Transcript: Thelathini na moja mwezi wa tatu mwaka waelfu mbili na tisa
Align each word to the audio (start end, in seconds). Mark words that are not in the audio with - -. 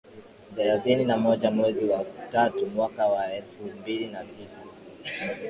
Thelathini 0.55 1.05
na 1.05 1.17
moja 1.17 1.51
mwezi 1.51 1.85
wa 1.85 2.05
tatu 2.31 2.67
mwaka 2.67 3.07
waelfu 3.07 3.63
mbili 3.63 4.07
na 4.07 4.23
tisa 4.23 4.61